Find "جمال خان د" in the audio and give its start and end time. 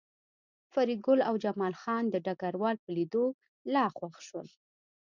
1.43-2.15